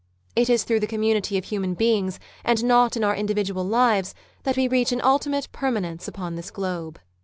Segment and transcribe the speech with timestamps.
[0.35, 4.15] It is through the community of human beings, and not in our indi vidual lives,
[4.41, 6.99] that we reach an ultimate permanence upon this globe.